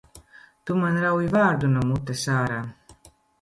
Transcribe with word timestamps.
Tu 0.69 0.77
man 0.83 0.97
rauj 1.03 1.27
vārdu 1.35 1.69
no 1.75 1.85
mutes 1.91 2.25
ārā! 2.39 2.59